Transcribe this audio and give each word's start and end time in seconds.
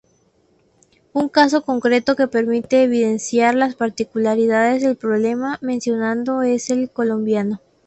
Un 1.19 1.29
caso 1.29 1.61
concreto 1.63 2.15
que 2.15 2.27
permite 2.27 2.81
evidenciar 2.81 3.53
las 3.53 3.75
particularidades 3.75 4.81
del 4.81 4.97
problema 4.97 5.59
mencionado 5.61 6.41
es 6.41 6.71
el 6.71 6.89
colombiano. 6.89 7.61